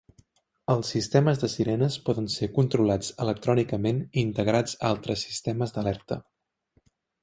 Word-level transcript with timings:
Els 0.75 0.87
sistemes 0.95 1.41
de 1.43 1.49
sirenes 1.55 1.99
poden 2.09 2.31
ser 2.37 2.49
controlats 2.57 3.13
electrònicament 3.29 4.03
i 4.09 4.27
integrats 4.33 4.77
a 4.83 4.93
altres 4.95 5.31
sistemes 5.31 5.79
d'alerta. 5.79 6.23